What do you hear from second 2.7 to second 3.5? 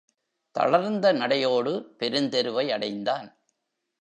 அடைந்தான்.